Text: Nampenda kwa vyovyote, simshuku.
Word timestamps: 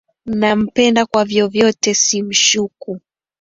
Nampenda 0.25 1.05
kwa 1.05 1.25
vyovyote, 1.25 1.93
simshuku. 1.93 3.01